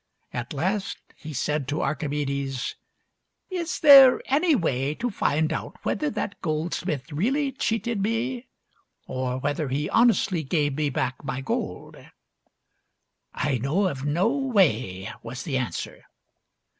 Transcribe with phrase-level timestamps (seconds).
[0.33, 2.75] At last he said to Archimedes,"
[3.61, 8.47] Is there any way to find out whether that goldsmith really cheated me,
[9.05, 11.97] or whether he honestly gave me back my gold?""
[13.35, 16.03] I know of no way," was the answer.